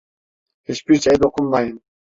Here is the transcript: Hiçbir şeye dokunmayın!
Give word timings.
Hiçbir 0.63 0.99
şeye 1.01 1.19
dokunmayın! 1.23 1.81